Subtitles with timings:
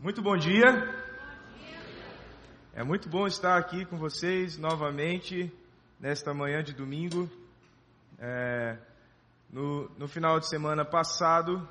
[0.00, 0.64] Muito bom dia.
[2.72, 5.52] É muito bom estar aqui com vocês novamente
[5.98, 7.28] nesta manhã de domingo.
[8.16, 8.78] É,
[9.50, 11.68] no, no final de semana passado,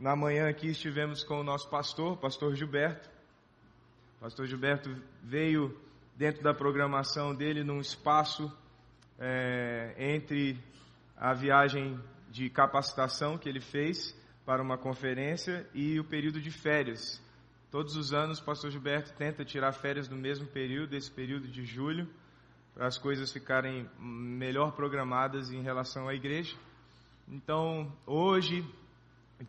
[0.00, 3.10] na manhã aqui estivemos com o nosso pastor, pastor Gilberto.
[4.16, 5.78] O pastor Gilberto veio
[6.16, 8.50] dentro da programação dele num espaço
[9.18, 10.58] é, entre
[11.14, 12.00] a viagem
[12.30, 14.17] de capacitação que ele fez
[14.48, 17.22] para uma conferência e o período de férias.
[17.70, 21.66] Todos os anos o pastor Gilberto tenta tirar férias no mesmo período, esse período de
[21.66, 22.08] julho,
[22.72, 26.56] para as coisas ficarem melhor programadas em relação à igreja.
[27.28, 28.64] Então, hoje,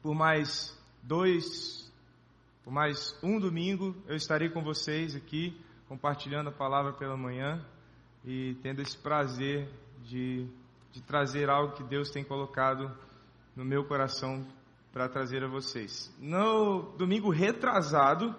[0.02, 1.90] por mais dois,
[2.66, 5.58] por mais um domingo, eu estarei com vocês aqui,
[5.88, 7.66] compartilhando a palavra pela manhã
[8.26, 9.70] e tendo esse prazer
[10.04, 10.46] de,
[10.92, 12.94] de trazer algo que Deus tem colocado
[13.56, 14.46] no meu coração
[14.92, 16.14] para trazer a vocês.
[16.20, 18.36] No domingo retrasado,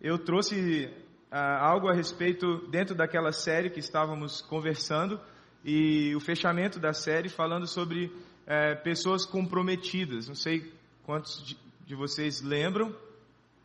[0.00, 0.90] eu trouxe
[1.30, 5.20] ah, algo a respeito dentro daquela série que estávamos conversando
[5.64, 8.12] e o fechamento da série falando sobre
[8.46, 10.28] eh, pessoas comprometidas.
[10.28, 10.72] Não sei
[11.04, 12.94] quantos de, de vocês lembram.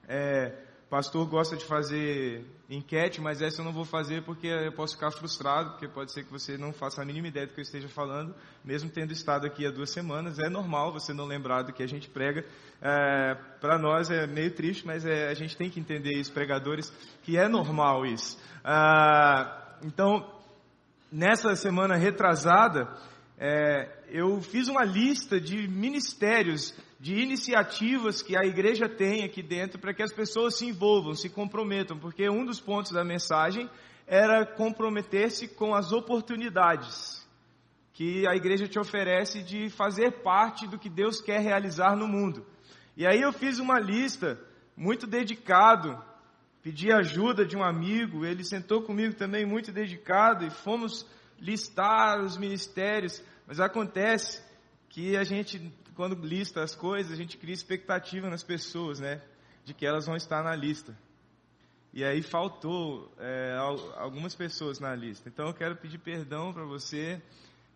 [0.08, 4.96] É, pastor gosta de fazer enquete, mas essa eu não vou fazer porque eu posso
[4.96, 7.64] ficar frustrado, porque pode ser que você não faça a mínima ideia do que eu
[7.64, 10.40] esteja falando, mesmo tendo estado aqui há duas semanas.
[10.40, 12.46] É normal você não lembrar do que a gente prega.
[12.82, 16.92] É, Para nós é meio triste, mas é, a gente tem que entender isso, pregadores,
[17.24, 18.38] que é normal isso.
[18.64, 20.26] Ah, então,
[21.12, 22.88] nessa semana retrasada,
[23.38, 29.80] é, eu fiz uma lista de ministérios de iniciativas que a igreja tem aqui dentro
[29.80, 33.70] para que as pessoas se envolvam, se comprometam, porque um dos pontos da mensagem
[34.08, 37.18] era comprometer-se com as oportunidades
[37.94, 42.46] que a igreja te oferece de fazer parte do que Deus quer realizar no mundo.
[42.96, 44.40] E aí eu fiz uma lista
[44.76, 46.00] muito dedicado,
[46.62, 51.06] pedi ajuda de um amigo, ele sentou comigo também muito dedicado e fomos
[51.40, 54.44] listar os ministérios, mas acontece
[54.90, 59.20] que a gente quando lista as coisas, a gente cria expectativa nas pessoas, né?
[59.66, 60.96] De que elas vão estar na lista.
[61.92, 63.58] E aí faltou é,
[63.96, 65.28] algumas pessoas na lista.
[65.28, 67.20] Então eu quero pedir perdão para você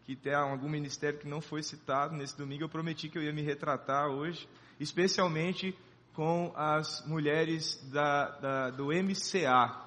[0.06, 2.64] que tem algum ministério que não foi citado nesse domingo.
[2.64, 4.48] Eu prometi que eu ia me retratar hoje,
[4.80, 5.76] especialmente
[6.14, 9.82] com as mulheres da, da, do MCA.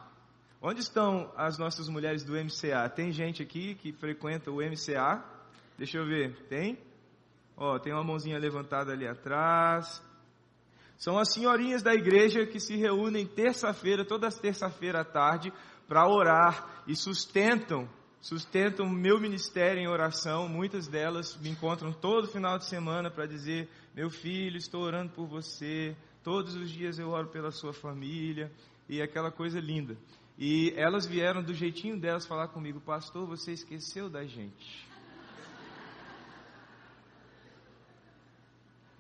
[0.61, 2.89] Onde estão as nossas mulheres do MCA?
[2.89, 5.23] Tem gente aqui que frequenta o MCA?
[5.79, 6.35] Deixa eu ver.
[6.49, 6.77] Tem?
[7.57, 10.03] Ó, tem uma mãozinha levantada ali atrás.
[10.97, 15.53] São as senhorinhas da igreja que se reúnem terça-feira, toda terça-feira à tarde,
[15.87, 17.89] para orar e sustentam,
[18.21, 20.49] sustentam o meu ministério em oração.
[20.49, 25.27] Muitas delas me encontram todo final de semana para dizer: meu filho, estou orando por
[25.27, 25.97] você.
[26.23, 28.51] Todos os dias eu oro pela sua família
[28.89, 29.97] e aquela coisa linda.
[30.39, 34.89] E elas vieram do jeitinho delas falar comigo, pastor, você esqueceu da gente.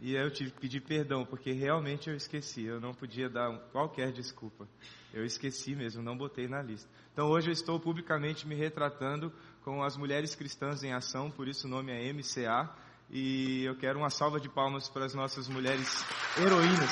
[0.04, 2.62] E eu tive que pedir perdão, porque realmente eu esqueci.
[2.62, 4.69] Eu não podia dar qualquer desculpa.
[5.15, 6.87] Eu esqueci mesmo, não botei na lista.
[7.10, 9.32] Então hoje eu estou publicamente me retratando
[9.62, 12.69] com as Mulheres Cristãs em Ação, por isso o nome é MCA.
[13.09, 16.04] E eu quero uma salva de palmas para as nossas mulheres
[16.38, 16.91] heroínas.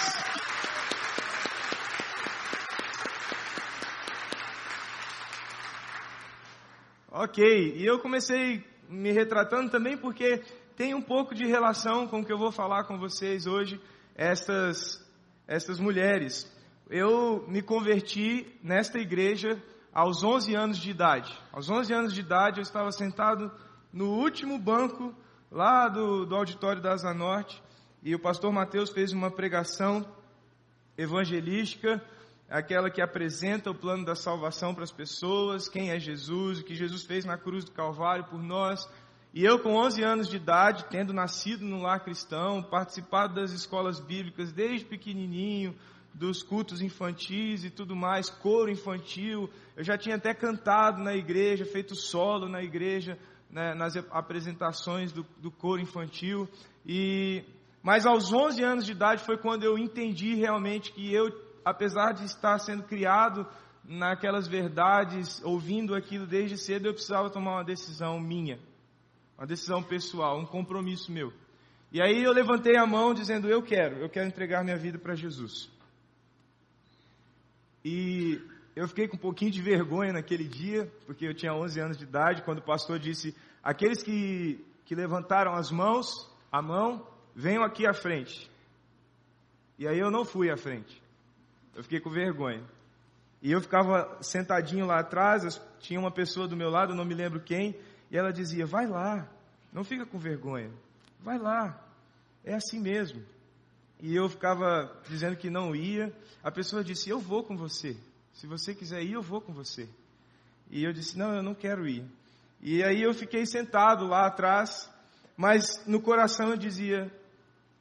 [7.11, 10.43] Ok, e eu comecei me retratando também porque
[10.83, 13.81] tem um pouco de relação com o que eu vou falar com vocês hoje,
[14.17, 15.01] estas,
[15.47, 16.53] estas mulheres.
[16.91, 19.63] Eu me converti nesta igreja
[19.95, 21.33] aos 11 anos de idade.
[21.53, 23.49] Aos 11 anos de idade eu estava sentado
[23.93, 25.15] no último banco
[25.53, 27.63] lá do, do auditório da Asa Norte
[28.03, 30.05] e o pastor Mateus fez uma pregação
[30.99, 32.05] evangelística,
[32.51, 36.75] aquela que apresenta o plano da salvação para as pessoas, quem é Jesus, o que
[36.75, 38.85] Jesus fez na cruz do Calvário por nós,
[39.35, 43.99] e eu, com 11 anos de idade, tendo nascido no lar cristão, participado das escolas
[43.99, 45.75] bíblicas desde pequenininho,
[46.13, 51.65] dos cultos infantis e tudo mais, coro infantil, eu já tinha até cantado na igreja,
[51.65, 53.19] feito solo na igreja,
[53.49, 56.47] né, nas apresentações do, do coro infantil.
[56.85, 57.43] E
[57.83, 61.33] mas aos 11 anos de idade foi quando eu entendi realmente que eu,
[61.65, 63.47] apesar de estar sendo criado
[63.83, 68.61] naquelas verdades, ouvindo aquilo desde cedo, eu precisava tomar uma decisão minha
[69.37, 71.33] uma decisão pessoal, um compromisso meu.
[71.91, 75.15] E aí eu levantei a mão dizendo: Eu quero, eu quero entregar minha vida para
[75.15, 75.71] Jesus.
[77.85, 78.41] E
[78.75, 82.05] eu fiquei com um pouquinho de vergonha naquele dia, porque eu tinha 11 anos de
[82.05, 87.87] idade, quando o pastor disse: Aqueles que, que levantaram as mãos, a mão, venham aqui
[87.87, 88.51] à frente.
[89.79, 91.03] E aí eu não fui à frente.
[91.75, 92.65] Eu fiquei com vergonha.
[93.43, 97.41] E eu ficava sentadinho lá atrás, tinha uma pessoa do meu lado, não me lembro
[97.41, 97.77] quem,
[98.13, 99.27] e ela dizia: Vai lá,
[99.73, 100.71] não fica com vergonha,
[101.19, 101.83] vai lá,
[102.45, 103.25] é assim mesmo.
[103.99, 106.15] E eu ficava dizendo que não ia.
[106.45, 107.97] A pessoa disse: Eu vou com você.
[108.35, 109.89] Se você quiser ir, eu vou com você.
[110.71, 112.05] E eu disse: Não, eu não quero ir.
[112.61, 114.93] E aí eu fiquei sentado lá atrás,
[115.37, 117.11] mas no coração eu dizia: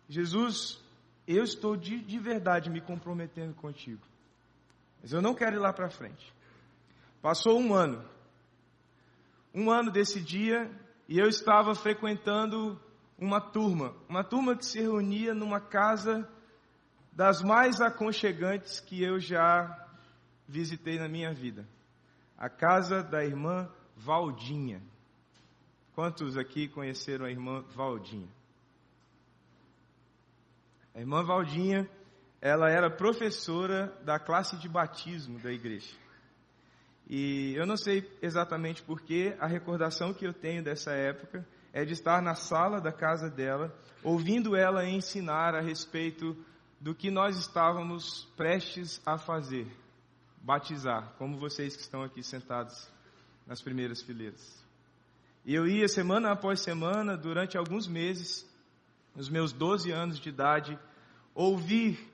[0.07, 0.81] Jesus,
[1.28, 4.01] eu estou de, de verdade me comprometendo contigo.
[5.01, 6.33] Mas eu não quero ir lá para frente.
[7.22, 8.06] Passou um ano.
[9.53, 10.71] Um ano desse dia
[11.07, 12.80] e eu estava frequentando
[13.18, 13.94] uma turma.
[14.07, 16.27] Uma turma que se reunia numa casa
[17.12, 19.88] das mais aconchegantes que eu já
[20.48, 21.68] visitei na minha vida.
[22.38, 24.81] A casa da irmã Valdinha.
[25.94, 28.30] Quantos aqui conheceram a irmã Valdinha?
[30.95, 31.89] A irmã Valdinha
[32.42, 35.95] ela era professora da classe de batismo da igreja.
[37.13, 41.92] E eu não sei exatamente porquê, a recordação que eu tenho dessa época é de
[41.92, 46.38] estar na sala da casa dela, ouvindo ela ensinar a respeito
[46.80, 49.68] do que nós estávamos prestes a fazer,
[50.42, 52.90] batizar, como vocês que estão aqui sentados
[53.46, 54.66] nas primeiras fileiras.
[55.44, 58.50] E eu ia semana após semana, durante alguns meses,
[59.14, 60.80] nos meus 12 anos de idade,
[61.36, 62.10] ouvir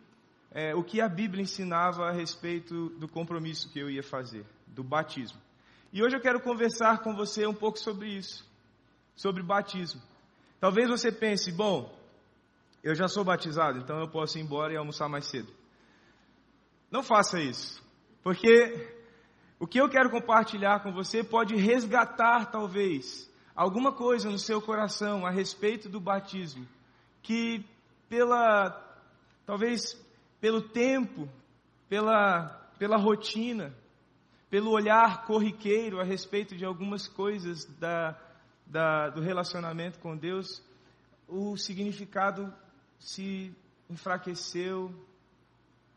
[0.49, 4.43] é, o que a Bíblia ensinava a respeito do compromisso que eu ia fazer,
[4.77, 5.41] do batismo.
[5.91, 8.47] E hoje eu quero conversar com você um pouco sobre isso,
[9.15, 9.99] sobre batismo.
[10.59, 11.91] Talvez você pense, bom,
[12.83, 15.51] eu já sou batizado, então eu posso ir embora e almoçar mais cedo.
[16.91, 17.83] Não faça isso,
[18.21, 18.87] porque
[19.59, 25.25] o que eu quero compartilhar com você pode resgatar, talvez, alguma coisa no seu coração
[25.25, 26.67] a respeito do batismo,
[27.23, 27.65] que
[28.07, 28.79] pela,
[29.43, 29.99] talvez
[30.39, 31.27] pelo tempo,
[31.89, 33.73] pela, pela rotina,
[34.49, 38.17] pelo olhar corriqueiro a respeito de algumas coisas da,
[38.65, 40.61] da, do relacionamento com Deus,
[41.27, 42.53] o significado
[42.99, 43.53] se
[43.89, 44.93] enfraqueceu,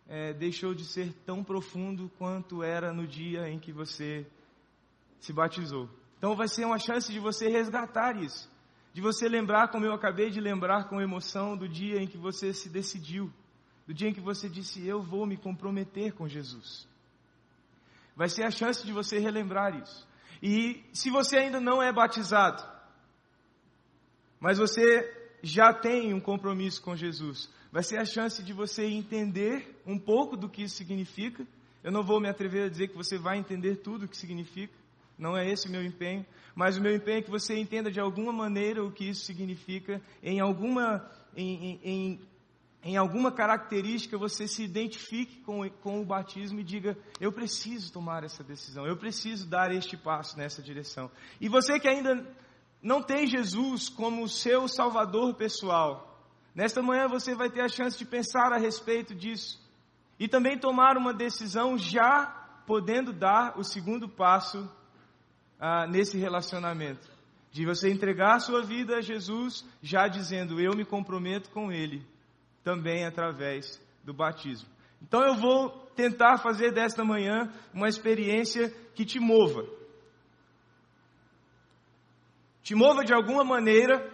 [0.08, 4.26] é, deixou de ser tão profundo quanto era no dia em que você
[5.20, 5.88] se batizou.
[6.19, 8.50] Então vai ser uma chance de você resgatar isso,
[8.93, 12.53] de você lembrar, como eu acabei de lembrar com emoção, do dia em que você
[12.53, 13.32] se decidiu
[13.91, 16.87] do dia em que você disse: Eu vou me comprometer com Jesus.
[18.20, 20.06] Vai ser a chance de você relembrar isso.
[20.43, 22.62] E se você ainda não é batizado,
[24.38, 25.11] mas você
[25.43, 30.37] já tem um compromisso com Jesus, vai ser a chance de você entender um pouco
[30.37, 31.46] do que isso significa.
[31.82, 34.75] Eu não vou me atrever a dizer que você vai entender tudo o que significa,
[35.17, 38.00] não é esse o meu empenho, mas o meu empenho é que você entenda de
[38.00, 42.20] alguma maneira o que isso significa, em alguma, em, em, em
[42.82, 48.25] em alguma característica você se identifique com, com o batismo e diga: eu preciso tomar
[48.25, 51.11] essa decisão, eu preciso dar este passo nessa direção.
[51.41, 52.27] E você que ainda
[52.82, 56.25] não tem Jesus como seu salvador pessoal,
[56.55, 59.61] nesta manhã você vai ter a chance de pensar a respeito disso
[60.19, 62.27] e também tomar uma decisão já
[62.67, 64.71] podendo dar o segundo passo
[65.59, 67.11] ah, nesse relacionamento.
[67.53, 72.06] De você entregar a sua vida a Jesus, já dizendo: Eu me comprometo com Ele
[72.62, 74.68] também através do batismo.
[75.02, 79.64] Então eu vou tentar fazer desta manhã uma experiência que te mova.
[82.62, 84.06] Te mova de alguma maneira,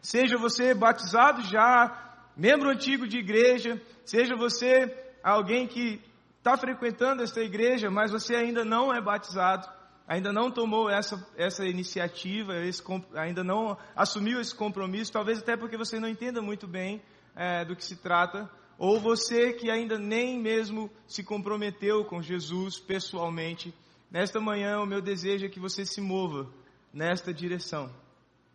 [0.00, 6.00] seja você batizado já, membro antigo de igreja, seja você alguém que
[6.38, 9.68] está frequentando esta igreja, mas você ainda não é batizado,
[10.08, 12.82] ainda não tomou essa, essa iniciativa, esse,
[13.14, 17.00] ainda não assumiu esse compromisso, talvez até porque você não entenda muito bem
[17.34, 22.78] é, do que se trata, ou você que ainda nem mesmo se comprometeu com Jesus
[22.78, 23.74] pessoalmente,
[24.10, 26.52] nesta manhã o meu desejo é que você se mova
[26.92, 27.90] nesta direção,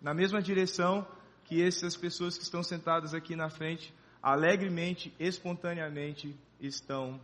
[0.01, 1.07] na mesma direção
[1.45, 7.19] que essas pessoas que estão sentadas aqui na frente, alegremente, espontaneamente, estão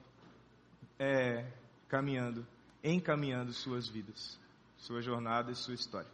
[0.98, 1.46] é,
[1.90, 2.48] caminhando,
[2.84, 4.40] encaminhando suas vidas,
[4.78, 6.10] sua jornada e sua história.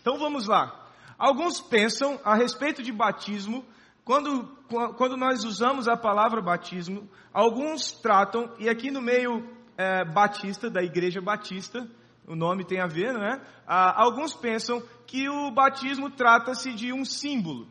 [0.00, 0.90] Então vamos lá.
[1.18, 3.64] Alguns pensam a respeito de batismo
[4.04, 4.46] quando,
[4.96, 10.82] quando nós usamos a palavra batismo, alguns tratam, e aqui no meio é, batista, da
[10.82, 11.88] igreja batista,
[12.26, 13.40] o nome tem a ver, não é?
[13.66, 17.68] Ah, alguns pensam que o batismo trata-se de um símbolo,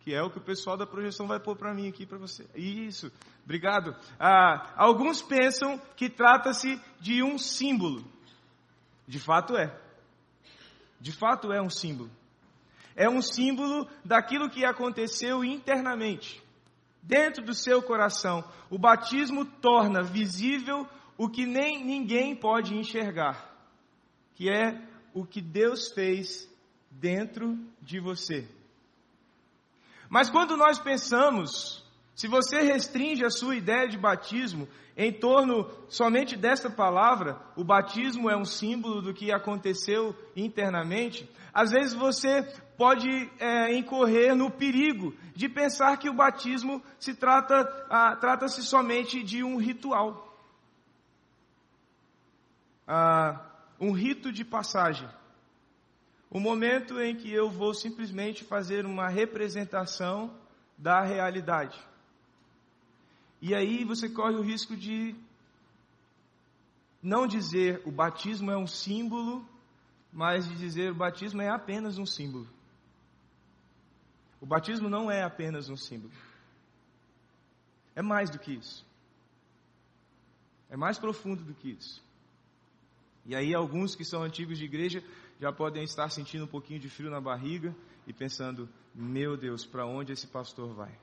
[0.00, 2.46] que é o que o pessoal da projeção vai pôr para mim aqui para você.
[2.54, 3.10] Isso,
[3.44, 3.96] obrigado.
[4.18, 8.04] Ah, alguns pensam que trata-se de um símbolo.
[9.06, 9.74] De fato é.
[11.00, 12.10] De fato é um símbolo
[12.94, 16.42] é um símbolo daquilo que aconteceu internamente.
[17.02, 18.44] dentro do seu coração.
[18.70, 20.86] O batismo torna visível
[21.18, 23.52] o que nem ninguém pode enxergar,
[24.34, 24.80] que é
[25.12, 26.48] o que Deus fez
[26.90, 28.48] dentro de você.
[30.08, 31.81] Mas quando nós pensamos,
[32.14, 38.28] se você restringe a sua ideia de batismo em torno somente desta palavra, o batismo
[38.28, 42.42] é um símbolo do que aconteceu internamente, às vezes você
[42.76, 49.22] pode é, incorrer no perigo de pensar que o batismo se trata, ah, trata-se somente
[49.22, 50.36] de um ritual.
[52.86, 53.40] Ah,
[53.80, 55.08] um rito de passagem.
[56.30, 60.34] O momento em que eu vou simplesmente fazer uma representação
[60.76, 61.78] da realidade.
[63.42, 65.16] E aí você corre o risco de
[67.02, 69.44] não dizer o batismo é um símbolo,
[70.12, 72.48] mas de dizer o batismo é apenas um símbolo.
[74.40, 76.12] O batismo não é apenas um símbolo.
[77.96, 78.86] É mais do que isso.
[80.70, 82.00] É mais profundo do que isso.
[83.26, 85.02] E aí alguns que são antigos de igreja
[85.40, 87.74] já podem estar sentindo um pouquinho de frio na barriga
[88.06, 90.96] e pensando: meu Deus, para onde esse pastor vai?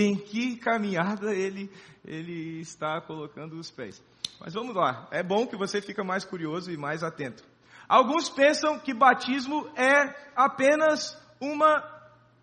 [0.00, 1.68] Em que caminhada ele,
[2.04, 4.00] ele está colocando os pés?
[4.38, 7.42] Mas vamos lá, é bom que você fica mais curioso e mais atento.
[7.88, 11.82] Alguns pensam que batismo é apenas uma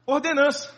[0.05, 0.69] ordenança.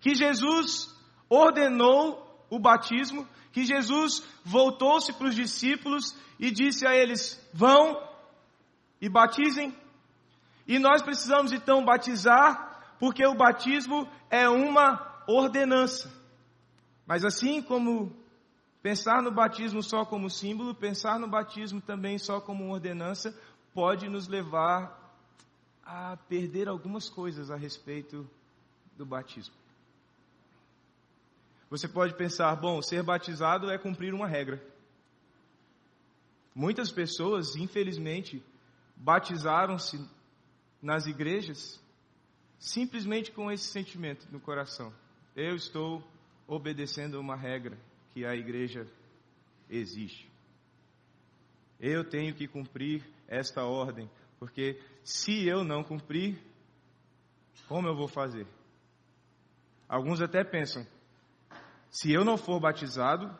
[0.00, 0.88] Que Jesus
[1.28, 8.02] ordenou o batismo, que Jesus voltou-se para os discípulos e disse a eles: vão
[9.02, 9.76] e batizem.
[10.66, 16.10] E nós precisamos então batizar, porque o batismo é uma ordenança.
[17.06, 18.14] Mas assim como
[18.82, 23.36] pensar no batismo só como símbolo, pensar no batismo também só como ordenança,
[23.74, 24.98] pode nos levar
[25.82, 28.28] a perder algumas coisas a respeito
[28.96, 29.54] do batismo.
[31.68, 34.62] Você pode pensar, bom, ser batizado é cumprir uma regra.
[36.54, 38.44] Muitas pessoas, infelizmente,
[38.96, 40.04] batizaram-se
[40.82, 41.80] nas igrejas
[42.58, 44.92] simplesmente com esse sentimento no coração.
[45.34, 46.02] Eu estou
[46.46, 47.78] obedecendo uma regra
[48.12, 48.86] que a igreja
[49.68, 50.28] exige.
[51.78, 56.38] Eu tenho que cumprir esta ordem, porque se eu não cumprir,
[57.68, 58.46] como eu vou fazer?
[59.88, 60.86] Alguns até pensam:
[61.88, 63.32] se eu não for batizado,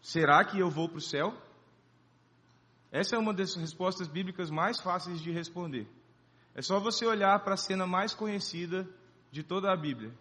[0.00, 1.36] será que eu vou para o céu?
[2.92, 5.88] Essa é uma das respostas bíblicas mais fáceis de responder.
[6.54, 8.88] É só você olhar para a cena mais conhecida
[9.32, 10.14] de toda a Bíblia: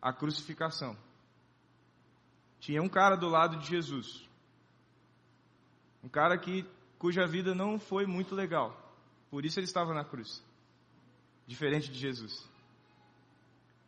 [0.00, 0.96] a crucificação.
[2.60, 4.28] Tinha um cara do lado de Jesus.
[6.02, 6.64] Um cara que,
[6.98, 8.76] cuja vida não foi muito legal.
[9.30, 10.42] Por isso ele estava na cruz.
[11.46, 12.48] Diferente de Jesus.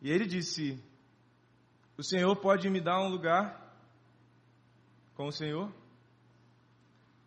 [0.00, 0.82] E ele disse:
[1.96, 3.68] O Senhor pode me dar um lugar
[5.14, 5.72] com o Senhor?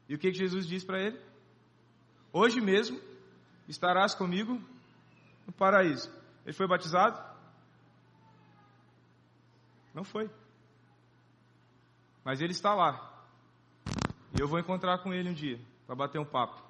[0.08, 1.20] E o que Jesus diz para ele?
[2.34, 3.00] Hoje mesmo
[3.68, 4.62] estarás comigo
[5.46, 6.12] no paraíso.
[6.46, 7.31] Ele foi batizado?
[9.94, 10.30] Não foi.
[12.24, 13.12] Mas ele está lá.
[14.34, 16.62] E eu vou encontrar com ele um dia para bater um papo.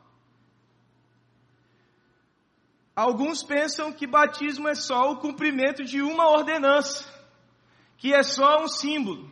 [2.95, 7.05] Alguns pensam que batismo é só o cumprimento de uma ordenança,
[7.97, 9.29] que é só um símbolo.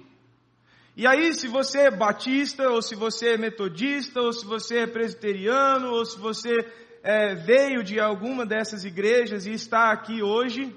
[0.96, 4.88] E aí, se você é batista, ou se você é metodista, ou se você é
[4.88, 6.56] presbiteriano, ou se você
[7.02, 10.76] é, veio de alguma dessas igrejas e está aqui hoje,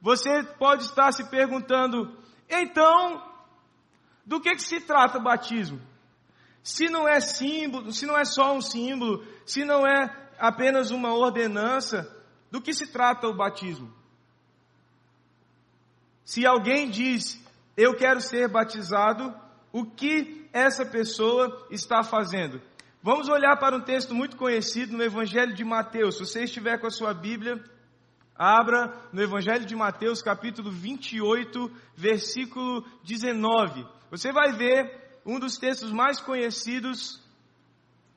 [0.00, 2.16] você pode estar se perguntando:
[2.52, 3.22] então,
[4.24, 5.80] do que, que se trata o batismo?
[6.62, 11.14] Se não é símbolo, se não é só um símbolo, se não é apenas uma
[11.14, 12.08] ordenança,
[12.50, 13.92] do que se trata o batismo?
[16.24, 17.42] Se alguém diz
[17.76, 19.34] eu quero ser batizado,
[19.72, 22.60] o que essa pessoa está fazendo?
[23.02, 26.16] Vamos olhar para um texto muito conhecido no Evangelho de Mateus.
[26.16, 27.62] Se você estiver com a sua Bíblia,
[28.36, 33.86] abra no Evangelho de Mateus, capítulo 28, versículo 19.
[34.10, 37.22] Você vai ver um dos textos mais conhecidos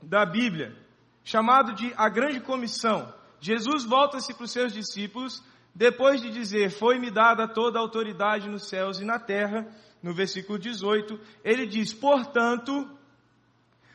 [0.02, 0.76] da Bíblia,
[1.24, 3.14] chamado de a Grande Comissão.
[3.40, 5.44] Jesus volta-se para os seus discípulos
[5.76, 9.68] depois de dizer, foi-me dada toda a autoridade nos céus e na terra,
[10.02, 12.90] no versículo 18, ele diz, portanto,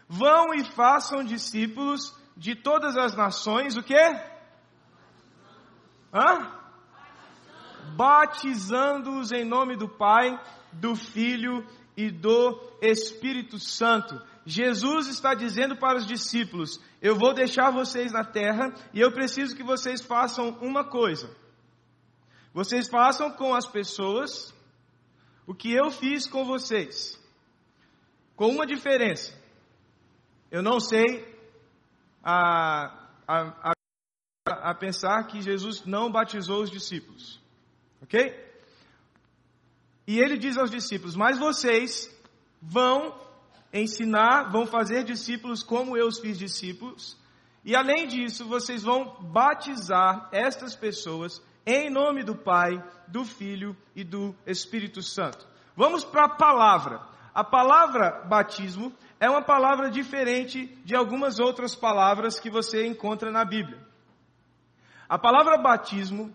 [0.06, 3.96] vão e façam discípulos de todas as nações, o quê?
[6.12, 6.58] Hã?
[7.96, 10.38] Batizando-os em nome do Pai,
[10.72, 14.20] do Filho e do Espírito Santo.
[14.44, 19.56] Jesus está dizendo para os discípulos: Eu vou deixar vocês na terra e eu preciso
[19.56, 21.30] que vocês façam uma coisa.
[22.52, 24.52] Vocês façam com as pessoas
[25.46, 27.18] o que eu fiz com vocês.
[28.34, 29.38] Com uma diferença.
[30.50, 31.28] Eu não sei
[32.22, 32.86] a,
[33.26, 33.72] a, a,
[34.62, 37.40] a pensar que Jesus não batizou os discípulos.
[38.02, 38.50] Ok?
[40.06, 42.10] E ele diz aos discípulos: Mas vocês
[42.60, 43.14] vão
[43.72, 47.18] ensinar, vão fazer discípulos como eu os fiz discípulos.
[47.64, 54.02] E além disso, vocês vão batizar estas pessoas em nome do Pai, do Filho e
[54.02, 55.46] do Espírito Santo.
[55.76, 57.00] Vamos para a palavra.
[57.34, 63.44] A palavra batismo é uma palavra diferente de algumas outras palavras que você encontra na
[63.44, 63.78] Bíblia.
[65.10, 66.32] A palavra batismo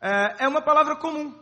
[0.00, 1.34] é, é uma palavra comum.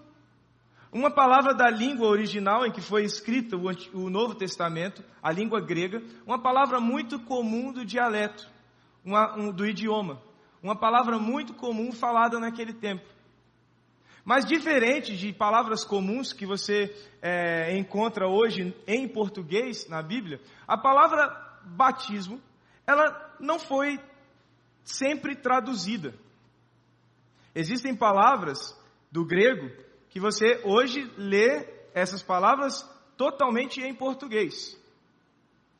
[0.91, 3.57] Uma palavra da língua original em que foi escrito
[3.95, 8.51] o Novo Testamento, a língua grega, uma palavra muito comum do dialeto,
[9.05, 10.21] uma, um, do idioma.
[10.61, 13.05] Uma palavra muito comum falada naquele tempo.
[14.25, 16.93] Mas diferente de palavras comuns que você
[17.23, 21.29] é, encontra hoje em português na Bíblia, a palavra
[21.63, 22.43] batismo,
[22.85, 24.01] ela não foi
[24.83, 26.26] sempre traduzida.
[27.59, 28.79] Existem palavras
[29.11, 29.71] do grego
[30.11, 32.87] que você hoje lê essas palavras
[33.17, 34.79] totalmente em português.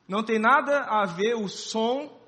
[0.07, 2.19] Não tem nada a ver o som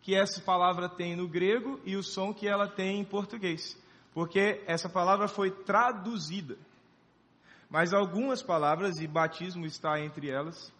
[0.00, 3.76] que essa palavra tem no grego e o som que ela tem em português,
[4.14, 6.56] porque essa palavra foi traduzida.
[7.68, 10.72] Mas algumas palavras, e batismo está entre elas,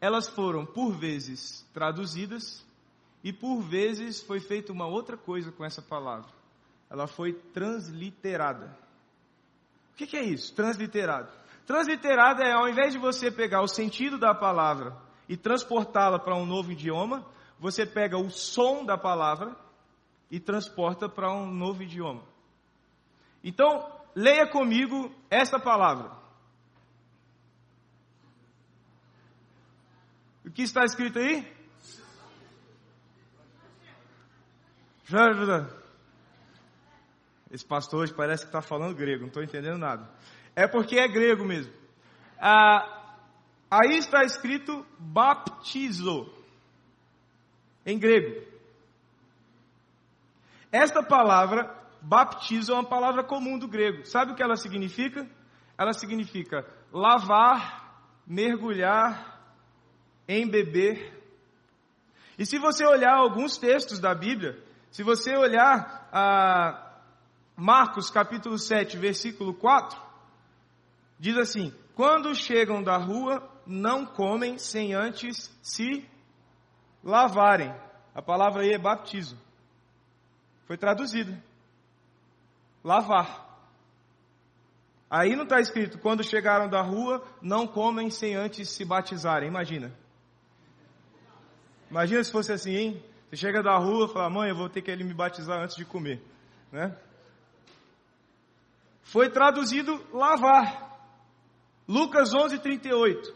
[0.00, 2.66] elas foram por vezes traduzidas
[3.22, 6.35] e por vezes foi feita uma outra coisa com essa palavra.
[6.90, 8.76] Ela foi transliterada.
[9.92, 10.54] O que, é isso?
[10.54, 11.30] Transliterado.
[11.66, 14.96] Transliterado é ao invés de você pegar o sentido da palavra
[15.28, 17.26] e transportá-la para um novo idioma,
[17.58, 19.56] você pega o som da palavra
[20.30, 22.22] e transporta para um novo idioma.
[23.42, 26.10] Então, leia comigo esta palavra.
[30.44, 31.56] O que está escrito aí?
[37.50, 40.08] Esse pastor hoje parece que está falando grego, não estou entendendo nada.
[40.54, 41.72] É porque é grego mesmo.
[42.38, 43.14] Ah,
[43.70, 46.32] aí está escrito baptizo
[47.84, 48.44] em grego.
[50.72, 54.04] Esta palavra, baptizo, é uma palavra comum do grego.
[54.04, 55.26] Sabe o que ela significa?
[55.78, 59.40] Ela significa lavar, mergulhar,
[60.28, 61.14] embeber.
[62.38, 64.58] E se você olhar alguns textos da Bíblia,
[64.90, 66.85] se você olhar a
[67.56, 69.98] Marcos capítulo 7, versículo 4,
[71.18, 76.06] diz assim: Quando chegam da rua, não comem sem antes se
[77.02, 77.74] lavarem.
[78.14, 79.38] A palavra aí é baptizo.
[80.66, 81.42] Foi traduzida.
[82.84, 83.44] Lavar.
[85.08, 89.48] Aí não está escrito, quando chegaram da rua, não comem sem antes se batizarem.
[89.48, 89.92] Imagina.
[91.90, 93.04] Imagina se fosse assim, hein?
[93.30, 95.76] Você chega da rua e fala, mãe, eu vou ter que ele me batizar antes
[95.76, 96.20] de comer.
[96.72, 96.96] Né?
[99.06, 100.84] Foi traduzido lavar.
[101.86, 103.34] Lucas 11, 38.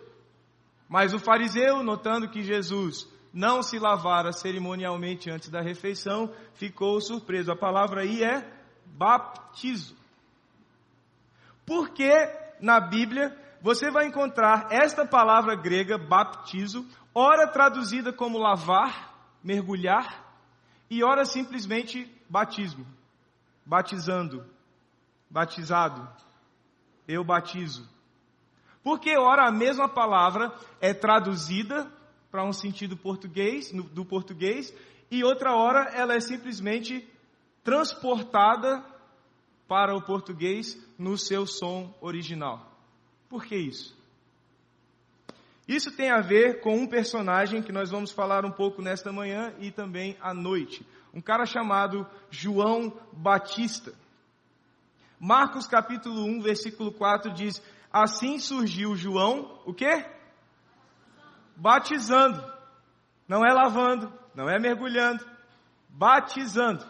[0.88, 7.52] Mas o fariseu, notando que Jesus não se lavara cerimonialmente antes da refeição, ficou surpreso.
[7.52, 8.44] A palavra aí é
[8.85, 9.96] baptizo.
[11.64, 12.11] Porque
[12.61, 20.35] na Bíblia você vai encontrar esta palavra grega, baptizo, ora traduzida como lavar, mergulhar,
[20.90, 22.85] e ora simplesmente batismo,
[23.64, 24.44] batizando,
[25.30, 26.08] batizado,
[27.06, 27.88] eu batizo.
[28.82, 31.90] Porque ora a mesma palavra é traduzida
[32.30, 34.74] para um sentido português, do português,
[35.10, 37.06] e outra hora ela é simplesmente
[37.62, 38.84] transportada
[39.68, 42.70] para o português no seu som original.
[43.28, 43.96] Por que isso?
[45.68, 49.54] Isso tem a ver com um personagem que nós vamos falar um pouco nesta manhã
[49.60, 50.84] e também à noite.
[51.14, 53.92] Um cara chamado João Batista.
[55.20, 60.04] Marcos capítulo 1, versículo 4 diz: Assim surgiu João, o quê?
[61.61, 62.42] batizando.
[63.28, 65.24] Não é lavando, não é mergulhando,
[65.88, 66.85] batizando.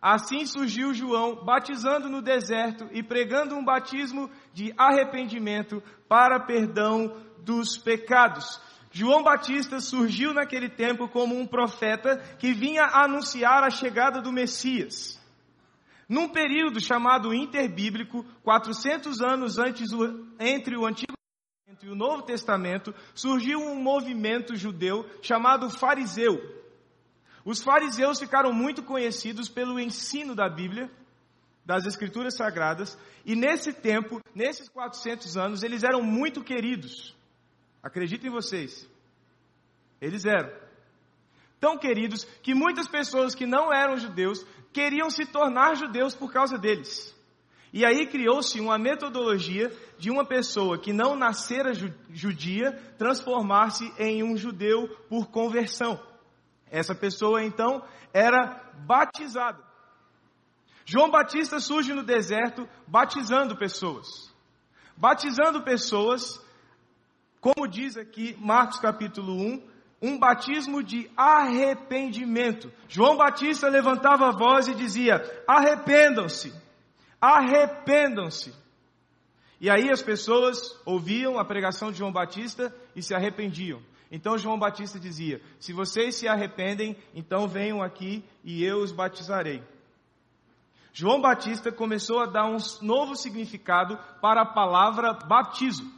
[0.00, 7.76] Assim surgiu João, batizando no deserto e pregando um batismo de arrependimento para perdão dos
[7.76, 8.60] pecados.
[8.92, 15.15] João Batista surgiu naquele tempo como um profeta que vinha anunciar a chegada do Messias.
[16.08, 19.90] Num período chamado interbíblico, 400 anos antes
[20.38, 21.16] entre o Antigo
[21.82, 26.36] e o Novo Testamento, surgiu um movimento judeu chamado fariseu.
[27.44, 30.90] Os fariseus ficaram muito conhecidos pelo ensino da Bíblia,
[31.64, 37.14] das Escrituras Sagradas, e nesse tempo, nesses 400 anos, eles eram muito queridos.
[37.82, 38.88] Acreditem vocês.
[40.00, 40.50] Eles eram.
[41.60, 46.58] Tão queridos que muitas pessoas que não eram judeus queriam se tornar judeus por causa
[46.58, 47.14] deles.
[47.72, 51.72] E aí criou-se uma metodologia de uma pessoa que não nascera
[52.10, 56.00] judia transformar-se em um judeu por conversão.
[56.70, 59.62] Essa pessoa então era batizada.
[60.84, 64.06] João Batista surge no deserto batizando pessoas.
[64.96, 66.40] Batizando pessoas,
[67.40, 72.72] como diz aqui Marcos capítulo 1, um batismo de arrependimento.
[72.88, 76.52] João Batista levantava a voz e dizia: arrependam-se,
[77.20, 78.54] arrependam-se.
[79.60, 83.80] E aí as pessoas ouviam a pregação de João Batista e se arrependiam.
[84.10, 89.62] Então João Batista dizia: Se vocês se arrependem, então venham aqui e eu os batizarei.
[90.92, 95.92] João Batista começou a dar um novo significado para a palavra batismo.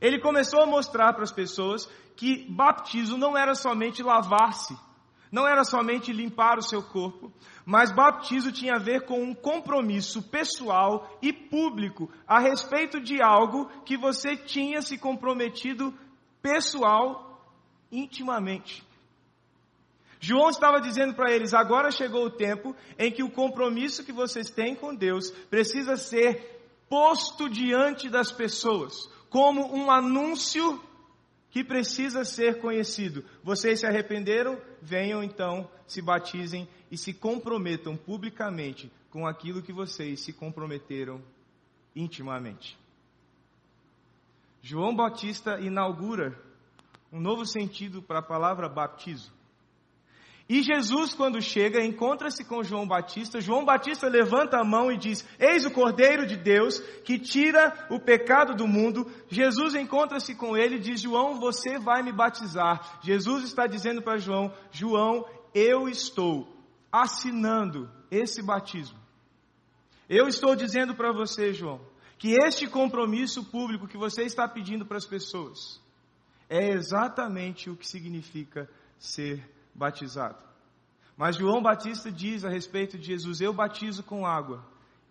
[0.00, 4.76] Ele começou a mostrar para as pessoas que batismo não era somente lavar-se,
[5.30, 7.32] não era somente limpar o seu corpo,
[7.64, 13.66] mas batismo tinha a ver com um compromisso pessoal e público a respeito de algo
[13.84, 15.94] que você tinha se comprometido
[16.42, 17.44] pessoal,
[17.92, 18.82] intimamente.
[20.20, 24.50] João estava dizendo para eles: agora chegou o tempo em que o compromisso que vocês
[24.50, 26.58] têm com Deus precisa ser
[26.88, 30.82] posto diante das pessoas, como um anúncio
[31.50, 33.24] que precisa ser conhecido.
[33.42, 34.60] Vocês se arrependeram?
[34.82, 41.22] Venham então, se batizem e se comprometam publicamente com aquilo que vocês se comprometeram
[41.94, 42.78] intimamente.
[44.62, 46.38] João Batista inaugura
[47.12, 49.39] um novo sentido para a palavra batismo.
[50.52, 53.40] E Jesus, quando chega, encontra-se com João Batista.
[53.40, 58.00] João Batista levanta a mão e diz: Eis o Cordeiro de Deus que tira o
[58.00, 59.08] pecado do mundo.
[59.28, 62.98] Jesus encontra-se com ele e diz: João, você vai me batizar.
[63.00, 66.52] Jesus está dizendo para João: João, eu estou
[66.90, 68.98] assinando esse batismo.
[70.08, 71.80] Eu estou dizendo para você, João,
[72.18, 75.80] que este compromisso público que você está pedindo para as pessoas
[76.48, 79.59] é exatamente o que significa ser batizado.
[81.16, 84.64] Mas João Batista diz a respeito de Jesus: Eu batizo com água,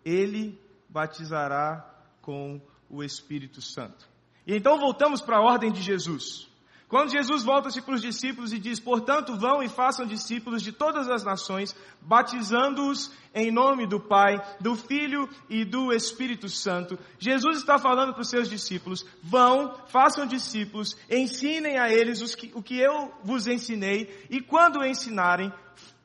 [0.04, 1.88] ele batizará
[2.20, 4.08] com o Espírito Santo.
[4.46, 6.49] E então voltamos para a ordem de Jesus.
[6.90, 11.08] Quando Jesus volta-se para os discípulos e diz: Portanto, vão e façam discípulos de todas
[11.08, 16.98] as nações, batizando-os em nome do Pai, do Filho e do Espírito Santo.
[17.16, 22.62] Jesus está falando para os seus discípulos: Vão, façam discípulos, ensinem a eles que, o
[22.62, 25.52] que eu vos ensinei, e quando ensinarem,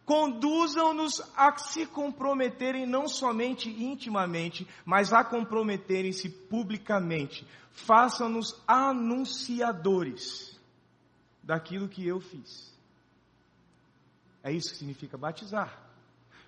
[0.06, 7.43] conduzam-nos a se comprometerem não somente intimamente, mas a comprometerem-se publicamente.
[7.71, 10.55] Façam-nos anunciadores
[11.45, 12.73] daquilo que eu fiz.
[14.43, 15.86] É isso que significa batizar.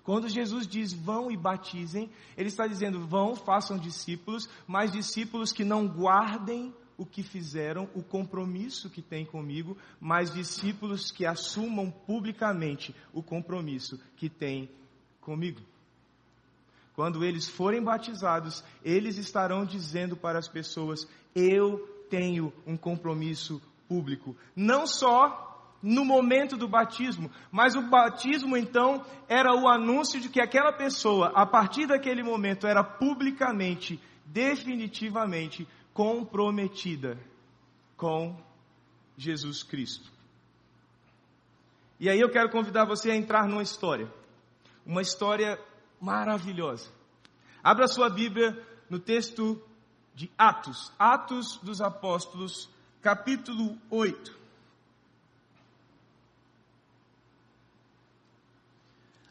[0.02, 5.64] Quando Jesus diz vão e batizem, ele está dizendo vão, façam discípulos, mas discípulos que
[5.64, 12.94] não guardem o que fizeram, o compromisso que têm comigo, mas discípulos que assumam publicamente
[13.12, 14.68] o compromisso que têm
[15.20, 15.60] comigo.
[16.94, 21.78] Quando eles forem batizados, eles estarão dizendo para as pessoas: Eu
[22.10, 24.36] tenho um compromisso público.
[24.54, 25.46] Não só
[25.82, 31.32] no momento do batismo, mas o batismo então era o anúncio de que aquela pessoa,
[31.34, 37.18] a partir daquele momento, era publicamente, definitivamente comprometida
[37.96, 38.36] com
[39.16, 40.10] Jesus Cristo.
[42.00, 44.12] E aí eu quero convidar você a entrar numa história,
[44.86, 45.58] uma história
[46.00, 46.90] maravilhosa.
[47.62, 48.56] Abra sua Bíblia
[48.88, 49.60] no texto
[50.14, 54.36] de Atos, Atos dos Apóstolos, capítulo 8.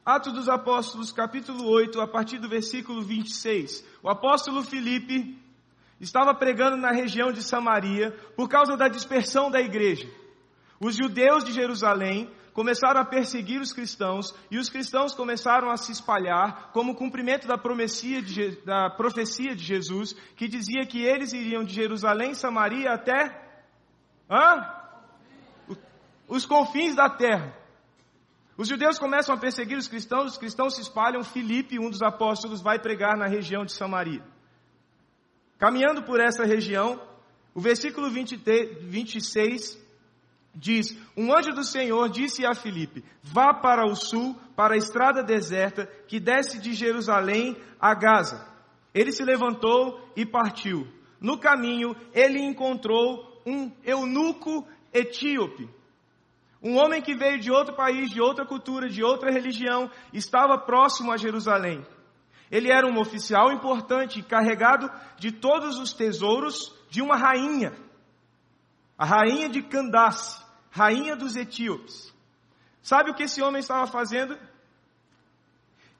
[0.05, 3.83] Atos dos Apóstolos, capítulo 8, a partir do versículo 26.
[4.01, 5.37] O apóstolo Filipe
[5.99, 10.09] estava pregando na região de Samaria por causa da dispersão da igreja.
[10.79, 15.91] Os judeus de Jerusalém começaram a perseguir os cristãos e os cristãos começaram a se
[15.91, 21.73] espalhar como cumprimento da, de, da profecia de Jesus, que dizia que eles iriam de
[21.73, 23.46] Jerusalém, Samaria até
[24.29, 24.75] Hã?
[26.27, 27.55] Os confins da terra.
[28.57, 31.23] Os judeus começam a perseguir os cristãos, os cristãos se espalham.
[31.23, 34.23] Filipe, um dos apóstolos, vai pregar na região de Samaria.
[35.59, 36.99] Caminhando por essa região,
[37.53, 38.35] o versículo 20,
[38.81, 39.77] 26
[40.53, 45.23] diz: Um anjo do Senhor disse a Filipe: Vá para o sul, para a estrada
[45.23, 48.45] deserta que desce de Jerusalém a Gaza.
[48.93, 50.87] Ele se levantou e partiu.
[51.21, 55.69] No caminho, ele encontrou um eunuco etíope.
[56.61, 61.13] Um homem que veio de outro país, de outra cultura, de outra religião, estava próximo
[61.13, 61.85] a Jerusalém.
[62.51, 67.73] Ele era um oficial importante, carregado de todos os tesouros de uma rainha,
[68.97, 72.13] a rainha de Candace, rainha dos etíopes.
[72.81, 74.37] Sabe o que esse homem estava fazendo?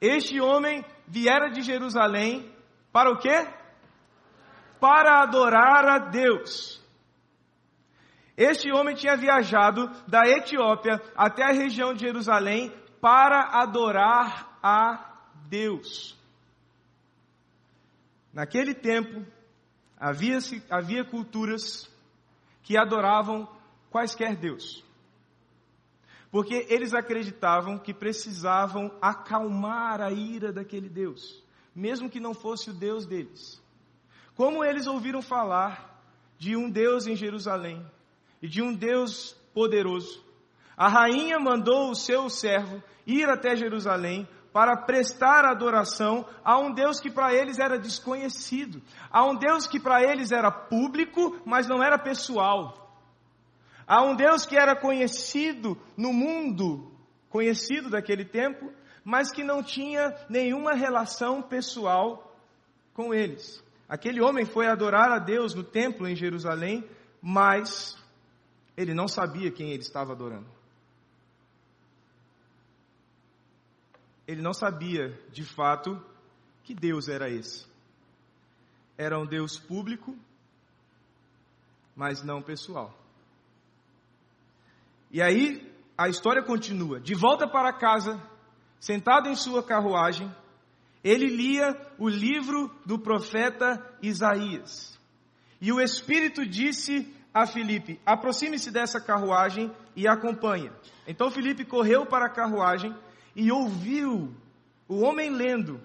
[0.02, 2.52] Este homem viera de Jerusalém
[2.92, 3.48] para o quê?
[4.80, 6.86] Para adorar a Deus.
[8.38, 12.72] Este homem tinha viajado da Etiópia até a região de Jerusalém
[13.02, 16.16] para adorar a Deus.
[18.32, 19.26] Naquele tempo,
[20.00, 20.38] havia,
[20.70, 21.90] havia culturas
[22.62, 23.50] que adoravam
[23.90, 24.86] quaisquer Deus.
[26.30, 32.74] Porque eles acreditavam que precisavam acalmar a ira daquele Deus, mesmo que não fosse o
[32.74, 33.60] Deus deles.
[34.36, 36.00] Como eles ouviram falar
[36.38, 37.84] de um Deus em Jerusalém
[38.42, 40.24] e de um Deus poderoso,
[40.76, 47.00] a rainha mandou o seu servo ir até Jerusalém para prestar adoração a um Deus
[47.00, 51.84] que para eles era desconhecido, a um Deus que para eles era público, mas não
[51.84, 52.88] era pessoal,
[53.88, 56.92] a um Deus que era conhecido no mundo,
[57.30, 58.72] conhecido daquele tempo,
[59.04, 62.36] mas que não tinha nenhuma relação pessoal
[62.94, 63.64] com eles.
[63.88, 66.84] Aquele homem foi adorar a Deus no templo em Jerusalém,
[67.22, 67.98] mas
[68.78, 70.58] ele não sabia quem ele estava adorando.
[74.28, 76.04] ele não sabia de fato
[76.64, 77.66] que Deus era esse.
[78.98, 80.16] Era um Deus público,
[81.96, 82.94] mas não pessoal.
[85.10, 87.00] E aí a história continua.
[87.00, 88.22] De volta para casa,
[88.80, 90.30] sentado em sua carruagem,
[91.02, 95.00] ele lia o livro do profeta Isaías.
[95.62, 100.72] E o Espírito disse a Filipe: aproxime-se dessa carruagem e acompanha.
[101.08, 102.96] Então Filipe correu para a carruagem
[103.36, 104.34] e ouviu
[104.88, 105.82] o homem lendo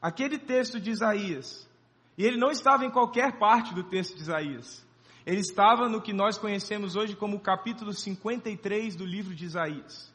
[0.00, 1.68] aquele texto de Isaías.
[2.16, 4.84] E ele não estava em qualquer parte do texto de Isaías.
[5.26, 10.12] Ele estava no que nós conhecemos hoje como o capítulo 53 do livro de Isaías.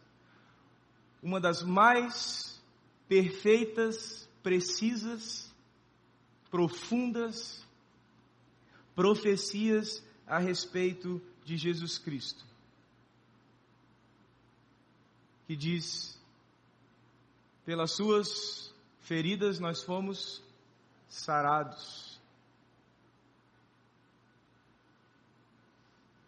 [1.21, 2.61] Uma das mais
[3.07, 5.53] perfeitas, precisas,
[6.51, 7.65] profundas
[8.95, 12.43] profecias a respeito de Jesus Cristo.
[15.47, 16.19] Que diz
[17.65, 20.41] pelas suas feridas nós fomos
[21.07, 22.19] sarados.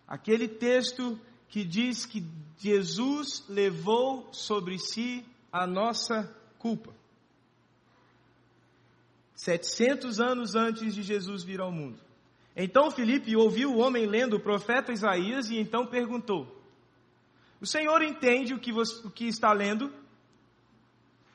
[0.08, 2.26] Aquele texto que diz que
[2.58, 6.24] Jesus levou sobre si a nossa
[6.58, 6.94] culpa.
[9.36, 12.07] 700 anos antes de Jesus vir ao mundo.
[12.60, 16.60] Então Filipe ouviu o homem lendo o profeta Isaías e então perguntou:
[17.62, 19.93] O Senhor entende o que, você, o que está lendo?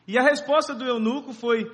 [0.04, 1.70] E a resposta do eunuco foi: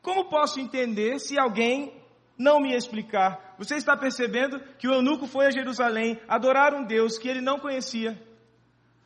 [0.00, 1.92] Como posso entender se alguém
[2.38, 3.56] não me explicar?
[3.58, 7.58] Você está percebendo que o eunuco foi a Jerusalém adorar um Deus que ele não
[7.58, 8.22] conhecia,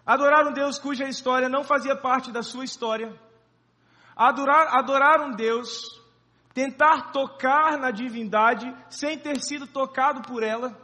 [0.04, 3.18] adorar um Deus cuja história não fazia parte da sua história,
[4.14, 6.03] adorar, adorar um Deus,
[6.54, 10.80] tentar tocar na divindade sem ter sido tocado por ela,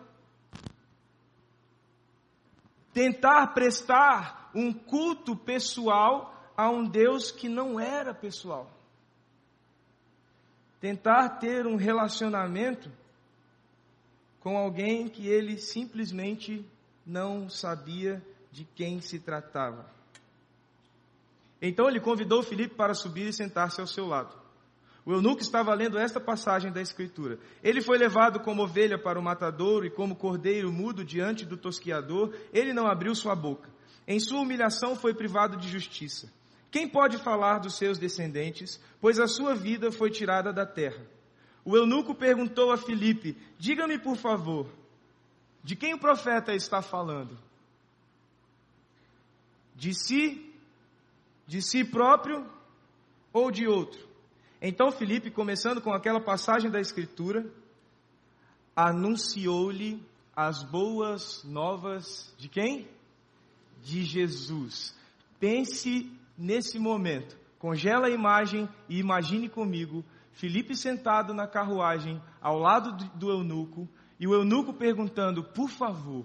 [2.92, 8.68] tentar prestar um culto pessoal a um Deus que não era pessoal.
[10.80, 12.90] Tentar ter um relacionamento
[14.40, 16.66] com alguém que ele simplesmente
[17.06, 19.88] não sabia de quem se tratava.
[21.62, 24.39] Então ele convidou Filipe para subir e sentar-se ao seu lado.
[25.10, 27.40] O eunuco estava lendo esta passagem da Escritura.
[27.64, 32.32] Ele foi levado como ovelha para o matadouro e como cordeiro mudo diante do tosquiador,
[32.52, 33.68] ele não abriu sua boca.
[34.06, 36.32] Em sua humilhação foi privado de justiça.
[36.70, 41.04] Quem pode falar dos seus descendentes, pois a sua vida foi tirada da terra?
[41.64, 44.68] O eunuco perguntou a Filipe: Diga-me, por favor,
[45.64, 47.36] de quem o profeta está falando?
[49.74, 50.54] De si,
[51.48, 52.46] de si próprio
[53.32, 54.09] ou de outro?
[54.60, 57.50] Então Filipe, começando com aquela passagem da Escritura,
[58.76, 60.02] anunciou-lhe
[60.36, 62.88] as boas novas de quem?
[63.82, 64.94] De Jesus.
[65.38, 72.92] Pense nesse momento, congela a imagem e imagine comigo Felipe sentado na carruagem ao lado
[73.14, 76.24] do eunuco e o eunuco perguntando: Por favor,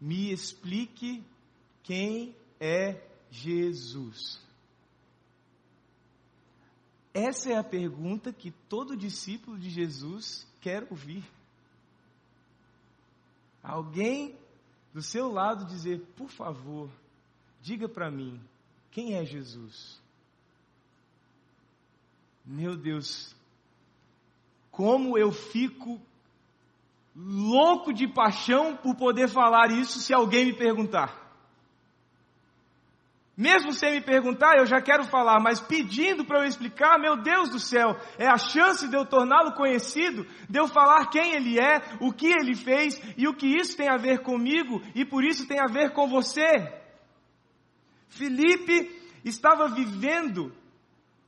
[0.00, 1.24] Me explique
[1.82, 4.43] quem é Jesus.
[7.14, 11.24] Essa é a pergunta que todo discípulo de Jesus quer ouvir.
[13.62, 14.36] Alguém
[14.92, 16.90] do seu lado dizer, por favor,
[17.62, 18.40] diga para mim,
[18.90, 20.00] quem é Jesus?
[22.44, 23.34] Meu Deus,
[24.72, 26.00] como eu fico
[27.14, 31.23] louco de paixão por poder falar isso se alguém me perguntar.
[33.36, 37.50] Mesmo sem me perguntar, eu já quero falar, mas pedindo para eu explicar, meu Deus
[37.50, 41.80] do céu, é a chance de eu torná-lo conhecido, de eu falar quem ele é,
[42.00, 45.48] o que ele fez e o que isso tem a ver comigo e por isso
[45.48, 46.72] tem a ver com você.
[48.08, 48.90] Felipe
[49.24, 50.54] estava vivendo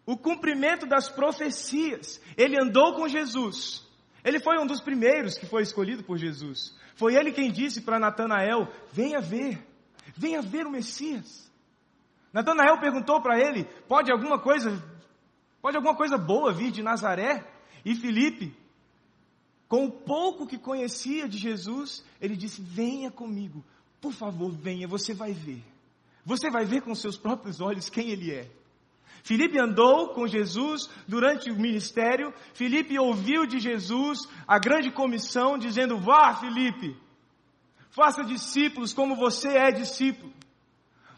[0.06, 2.20] o cumprimento das profecias.
[2.36, 3.84] Ele andou com Jesus.
[4.24, 6.76] Ele foi um dos primeiros que foi escolhido por Jesus.
[6.94, 9.58] Foi ele quem disse para Natanael: Venha ver,
[10.16, 11.45] venha ver o Messias.
[12.36, 14.70] Natanael perguntou para ele: Pode alguma coisa,
[15.62, 17.42] pode alguma coisa boa vir de Nazaré?
[17.82, 18.54] E Felipe,
[19.66, 23.64] com o pouco que conhecia de Jesus, ele disse: Venha comigo,
[24.02, 25.64] por favor, venha, você vai ver.
[26.26, 28.50] Você vai ver com seus próprios olhos quem ele é.
[29.22, 32.34] Filipe andou com Jesus durante o ministério.
[32.52, 36.94] Filipe ouviu de Jesus a grande comissão, dizendo: Vá, Filipe,
[37.88, 40.30] faça discípulos como você é discípulo,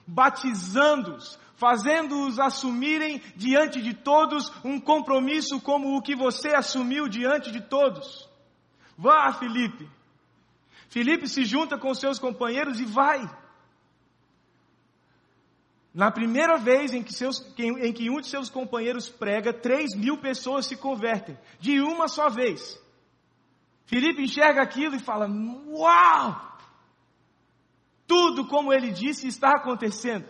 [0.09, 7.61] batizando-os, fazendo-os assumirem diante de todos um compromisso como o que você assumiu diante de
[7.61, 8.27] todos.
[8.97, 9.89] Vá, Filipe.
[10.89, 13.29] Filipe se junta com seus companheiros e vai.
[15.93, 20.19] Na primeira vez em que, seus, em que um de seus companheiros prega, três mil
[20.19, 22.81] pessoas se convertem, de uma só vez.
[23.85, 25.29] Filipe enxerga aquilo e fala:
[25.69, 26.48] Uau!
[28.09, 30.27] Tudo como ele disse está acontecendo.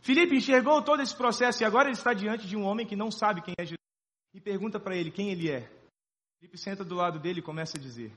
[0.00, 3.10] Filipe enxergou todo esse processo e agora ele está diante de um homem que não
[3.10, 3.78] sabe quem é Jesus
[4.32, 5.70] e pergunta para ele quem ele é.
[6.38, 8.10] Filipe senta do lado dele e começa a dizer: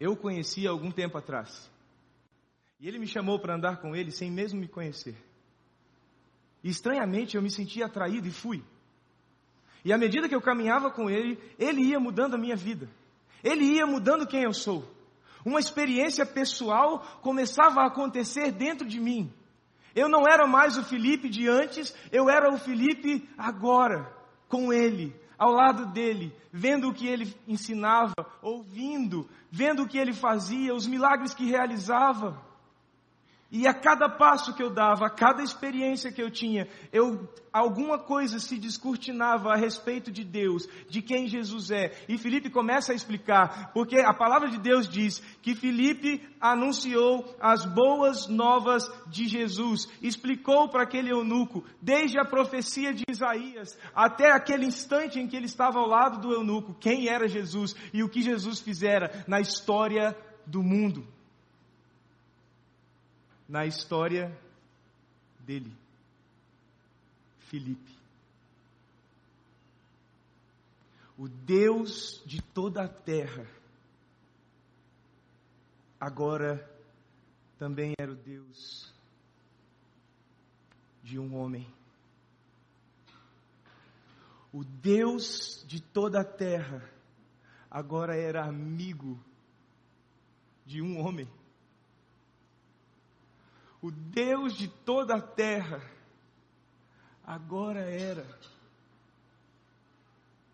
[0.00, 1.70] Eu conheci algum tempo atrás.
[2.80, 5.14] E ele me chamou para andar com ele sem mesmo me conhecer.
[6.64, 8.64] E estranhamente eu me senti atraído e fui.
[9.84, 12.88] E à medida que eu caminhava com ele, ele ia mudando a minha vida.
[13.44, 14.88] Ele ia mudando quem eu sou.
[15.44, 19.32] Uma experiência pessoal começava a acontecer dentro de mim.
[19.94, 24.12] Eu não era mais o Felipe de antes, eu era o Felipe agora,
[24.48, 30.12] com ele, ao lado dele, vendo o que ele ensinava, ouvindo, vendo o que ele
[30.12, 32.49] fazia, os milagres que realizava.
[33.52, 37.98] E a cada passo que eu dava, a cada experiência que eu tinha, eu, alguma
[37.98, 41.90] coisa se descortinava a respeito de Deus, de quem Jesus é.
[42.08, 47.64] E Felipe começa a explicar, porque a palavra de Deus diz que Felipe anunciou as
[47.64, 54.66] boas novas de Jesus, explicou para aquele eunuco, desde a profecia de Isaías até aquele
[54.66, 58.22] instante em que ele estava ao lado do eunuco, quem era Jesus e o que
[58.22, 61.04] Jesus fizera na história do mundo
[63.50, 64.30] na história
[65.40, 65.76] dele,
[67.40, 67.98] Filipe.
[71.18, 73.44] O Deus de toda a terra,
[75.98, 76.64] agora
[77.58, 78.94] também era o Deus
[81.02, 81.66] de um homem.
[84.52, 86.88] O Deus de toda a terra
[87.68, 89.18] agora era amigo
[90.64, 91.28] de um homem
[93.82, 95.80] o Deus de toda a terra,
[97.24, 98.26] agora era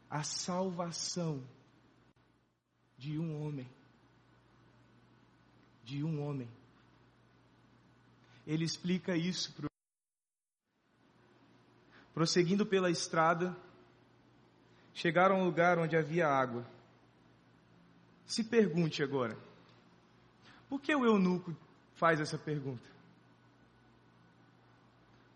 [0.09, 1.43] a salvação
[2.97, 3.69] de um homem.
[5.85, 6.49] De um homem.
[8.47, 9.67] Ele explica isso para
[12.17, 13.55] Prosseguindo pela estrada,
[14.95, 16.67] chegaram a um lugar onde havia água.
[18.25, 19.37] Se pergunte agora:
[20.67, 21.55] por que o eunuco
[21.93, 22.96] faz essa pergunta?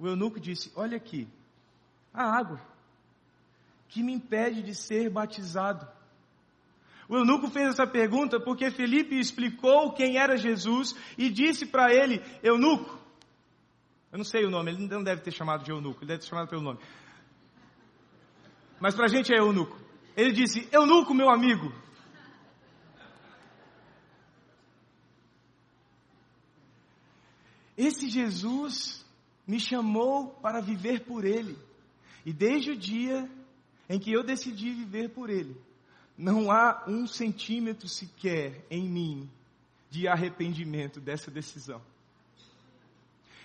[0.01, 1.29] O eunuco disse: Olha aqui,
[2.13, 2.59] a água
[3.87, 5.87] que me impede de ser batizado.
[7.07, 12.23] O eunuco fez essa pergunta porque Felipe explicou quem era Jesus e disse para ele:
[12.43, 12.99] Eunuco,
[14.11, 16.29] eu não sei o nome, ele não deve ter chamado de eunuco, ele deve ter
[16.29, 16.79] chamado pelo nome.
[18.81, 19.79] Mas para a gente é eunuco.
[20.17, 21.71] Ele disse: Eunuco, meu amigo.
[27.77, 29.05] Esse Jesus
[29.51, 31.59] me chamou para viver por Ele.
[32.25, 33.29] E desde o dia
[33.89, 35.61] em que eu decidi viver por Ele,
[36.17, 39.29] não há um centímetro sequer em mim
[39.91, 41.83] de arrependimento dessa decisão.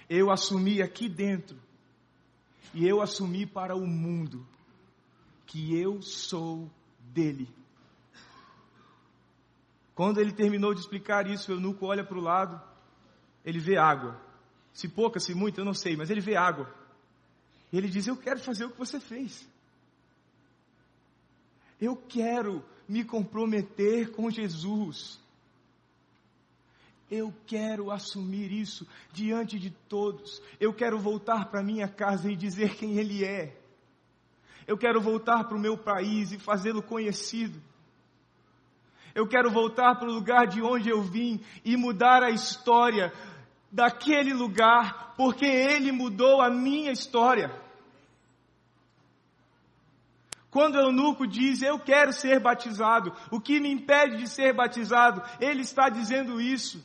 [0.07, 1.57] Eu assumi aqui dentro
[2.71, 4.45] e eu assumi para o mundo
[5.47, 7.49] que eu sou dele.
[9.95, 12.61] Quando ele terminou de explicar isso, o eunuco olha para o lado,
[13.43, 14.23] ele vê água.
[14.75, 16.69] Se pouca, se muita, eu não sei, mas ele vê água.
[17.71, 19.47] E ele diz: Eu quero fazer o que você fez.
[21.79, 25.17] Eu quero me comprometer com Jesus.
[27.09, 30.41] Eu quero assumir isso diante de todos.
[30.59, 33.57] Eu quero voltar para minha casa e dizer quem Ele é.
[34.67, 37.61] Eu quero voltar para o meu país e fazê-lo conhecido.
[39.13, 43.13] Eu quero voltar para o lugar de onde eu vim e mudar a história
[43.75, 47.51] daquele lugar, porque Ele mudou a minha história.
[50.49, 55.21] Quando o eunuco diz, eu quero ser batizado, o que me impede de ser batizado?
[55.41, 56.81] Ele está dizendo isso.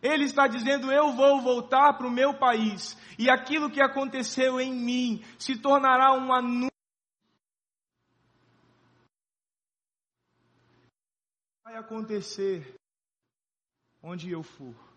[0.00, 4.72] Ele está dizendo, eu vou voltar para o meu país, e aquilo que aconteceu em
[4.72, 6.72] mim se tornará um anúncio.
[11.62, 12.74] Vai acontecer
[14.02, 14.91] onde eu for.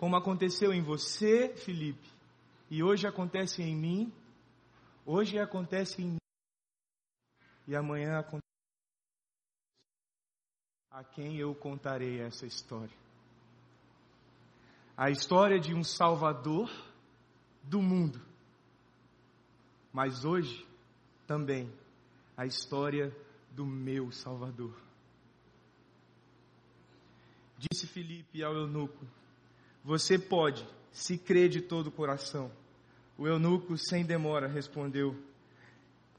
[0.00, 2.08] Como aconteceu em você, Felipe,
[2.70, 4.12] e hoje acontece em mim,
[5.12, 6.18] Hoje acontece em
[7.66, 8.46] e amanhã acontece
[10.88, 12.96] a quem eu contarei essa história.
[14.96, 16.70] A história de um Salvador
[17.64, 18.20] do mundo.
[19.92, 20.64] Mas hoje
[21.26, 21.72] também
[22.36, 23.12] a história
[23.50, 24.80] do meu Salvador.
[27.58, 29.04] Disse Filipe ao eunuco:
[29.84, 32.50] Você pode, se crer de todo o coração,
[33.16, 35.16] o eunuco, sem demora, respondeu: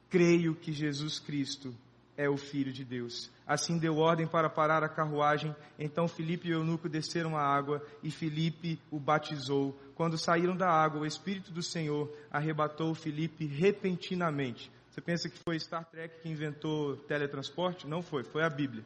[0.10, 1.74] Creio que Jesus Cristo
[2.18, 3.32] é o Filho de Deus.
[3.48, 5.56] Assim deu ordem para parar a carruagem.
[5.80, 9.76] Então Filipe e o eunuco desceram à água e Filipe o batizou.
[9.96, 14.72] Quando saíram da água, o Espírito do Senhor arrebatou Filipe repentinamente.
[14.90, 17.88] Você pensa que foi Star Trek que inventou teletransporte?
[17.88, 18.84] Não foi, foi a Bíblia.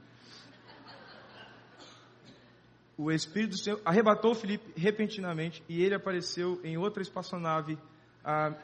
[2.97, 7.77] O Espírito do Senhor arrebatou Filipe repentinamente e ele apareceu em outra espaçonave
[8.23, 8.55] a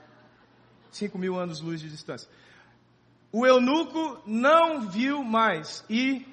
[0.91, 2.29] 5 mil anos-luz de distância.
[3.31, 6.25] O eunuco não viu mais e,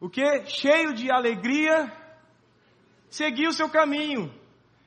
[0.00, 0.44] o que?
[0.46, 1.92] Cheio de alegria,
[3.08, 4.32] seguiu seu caminho.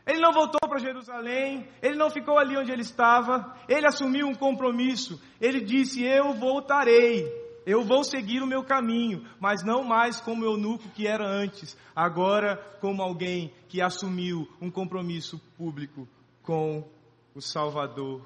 [0.05, 4.35] Ele não voltou para Jerusalém, ele não ficou ali onde ele estava, ele assumiu um
[4.35, 5.19] compromisso.
[5.41, 7.25] Ele disse: Eu voltarei,
[7.65, 12.57] eu vou seguir o meu caminho, mas não mais como eunuco que era antes, agora
[12.79, 16.07] como alguém que assumiu um compromisso público
[16.43, 16.87] com
[17.33, 18.21] o Salvador,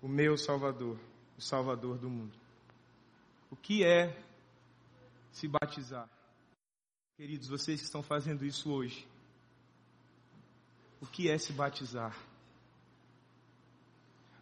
[0.00, 0.96] o meu Salvador,
[1.36, 2.38] o Salvador do mundo.
[3.50, 4.16] O que é
[5.32, 6.08] se batizar?
[7.16, 9.06] Queridos, vocês que estão fazendo isso hoje,
[11.00, 12.16] o que é se batizar?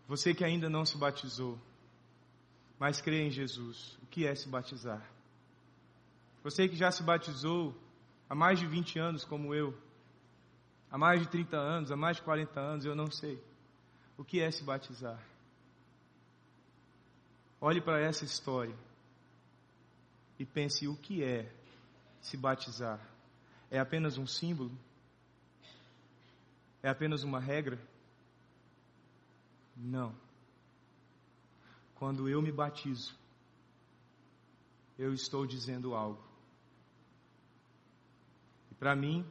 [0.07, 1.59] Você que ainda não se batizou,
[2.83, 5.09] mas crê em Jesus, o que é se batizar?
[6.43, 7.80] Você que já se batizou
[8.28, 9.72] há mais de 20 anos, como eu,
[10.91, 13.41] há mais de 30 anos, há mais de 40 anos, eu não sei.
[14.18, 15.24] O que é se batizar?
[17.61, 18.74] Olhe para essa história
[20.37, 21.49] e pense o que é
[22.20, 22.99] se batizar.
[23.70, 24.76] É apenas um símbolo?
[26.83, 27.78] É apenas uma regra?
[29.76, 30.12] Não.
[32.03, 33.15] Quando eu me batizo,
[34.99, 36.21] eu estou dizendo algo.
[38.73, 39.25] E para mim,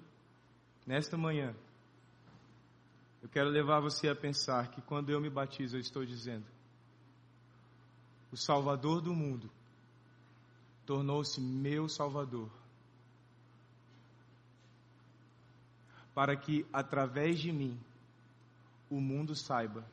[0.85, 1.55] Nesta manhã,
[3.21, 6.45] eu quero levar você a pensar que quando eu me batizo, eu estou dizendo:
[8.31, 9.49] o Salvador do mundo
[10.85, 12.49] tornou-se meu Salvador,
[16.15, 17.79] para que através de mim
[18.89, 19.85] o mundo saiba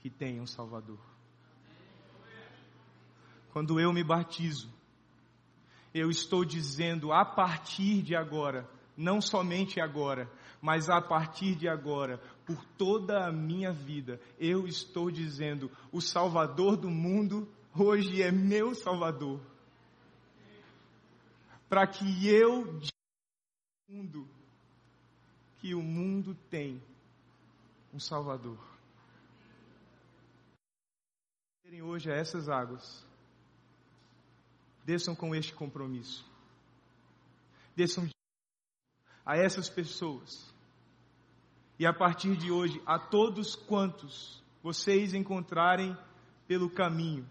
[0.00, 0.98] que tem um Salvador.
[3.58, 4.72] Quando eu me batizo,
[5.92, 10.30] eu estou dizendo a partir de agora, não somente agora,
[10.62, 16.76] mas a partir de agora, por toda a minha vida, eu estou dizendo: o Salvador
[16.76, 19.40] do mundo hoje é meu Salvador.
[21.68, 22.92] Para que eu diga
[23.88, 24.28] mundo
[25.56, 26.80] que o mundo tem
[27.92, 28.56] um Salvador.
[31.82, 33.07] Hoje a essas águas,
[34.88, 36.24] desçam com este compromisso.
[37.76, 38.08] Desçam
[39.22, 40.50] a essas pessoas.
[41.78, 45.94] E a partir de hoje, a todos quantos vocês encontrarem
[46.46, 47.28] pelo caminho,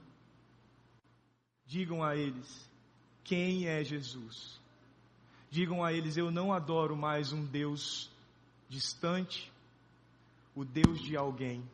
[1.66, 2.70] digam a eles
[3.24, 4.62] quem é Jesus.
[5.50, 8.12] Digam a eles: Eu não adoro mais um Deus
[8.70, 9.52] distante,
[10.54, 11.68] o Deus de alguém.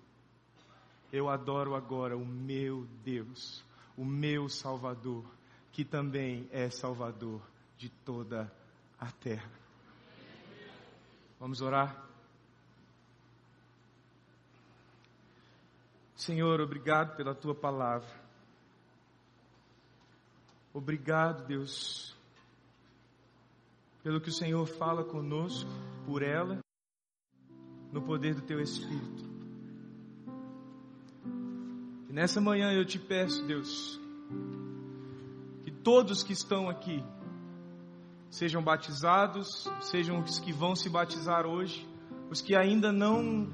[1.11, 3.61] Eu adoro agora o meu Deus,
[3.97, 5.25] o meu Salvador,
[5.73, 7.41] que também é Salvador
[7.77, 8.49] de toda
[8.99, 9.51] a terra.
[11.39, 12.07] Vamos orar?
[16.15, 18.07] Senhor, obrigado pela tua palavra.
[20.71, 22.15] Obrigado, Deus,
[24.03, 25.69] pelo que o Senhor fala conosco,
[26.05, 26.59] por ela,
[27.91, 29.23] no poder do teu Espírito.
[32.09, 33.99] E nessa manhã eu te peço, Deus,
[35.83, 37.03] todos que estão aqui
[38.29, 41.87] sejam batizados, sejam os que vão se batizar hoje,
[42.31, 43.47] os que ainda não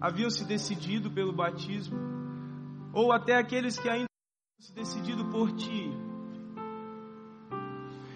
[0.00, 1.98] haviam se decidido pelo batismo,
[2.94, 5.90] ou até aqueles que ainda não se decidido por ti.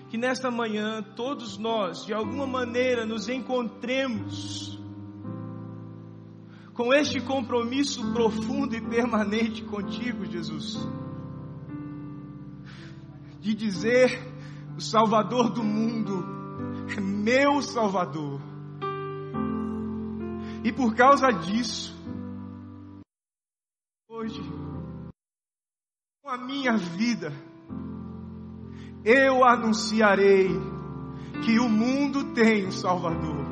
[0.09, 4.81] Que nesta manhã todos nós, de alguma maneira, nos encontremos
[6.73, 10.79] com este compromisso profundo e permanente contigo, Jesus.
[13.47, 14.11] De dizer:
[14.77, 16.25] o Salvador do mundo
[16.91, 18.41] é meu Salvador.
[20.65, 21.95] E por causa disso,
[24.09, 24.43] hoje,
[26.21, 27.33] com a minha vida,
[29.05, 30.49] eu anunciarei
[31.45, 33.46] que o mundo tem um Salvador.